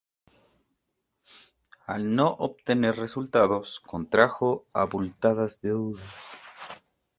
Al 1.85 2.15
no 2.15 2.31
obtener 2.39 2.95
resultados, 2.97 3.79
contrajo 3.81 4.65
abultadas 4.73 5.61
deudas. 5.61 6.39